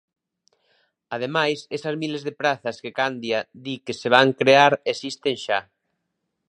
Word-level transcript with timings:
Ademais, 1.15 1.59
esas 1.77 1.95
miles 2.01 2.21
de 2.27 2.33
prazas 2.41 2.77
que 2.83 2.95
Candia 2.99 3.39
di 3.63 3.75
que 3.85 3.97
se 3.99 4.07
van 4.15 4.29
crear 4.41 4.73
existen 4.93 5.35
xa. 5.45 5.59